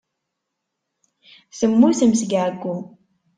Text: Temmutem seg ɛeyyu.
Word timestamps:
Temmutem 1.57 2.13
seg 2.19 2.31
ɛeyyu. 2.43 2.75